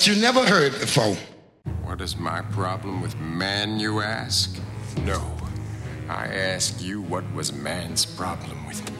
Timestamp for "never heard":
0.18-0.72